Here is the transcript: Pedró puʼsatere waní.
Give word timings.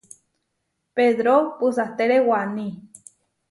Pedró 0.95 1.35
puʼsatere 1.59 2.17
waní. 2.29 2.67